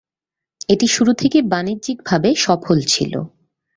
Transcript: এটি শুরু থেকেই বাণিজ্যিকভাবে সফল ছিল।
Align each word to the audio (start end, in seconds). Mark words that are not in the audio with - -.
এটি 0.69 0.87
শুরু 0.87 1.11
থেকেই 1.13 1.43
বাণিজ্যিকভাবে 1.51 2.29
সফল 2.37 2.77
ছিল। 2.87 3.13